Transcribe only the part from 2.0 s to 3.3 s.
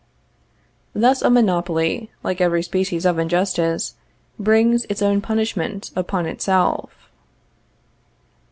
like every species of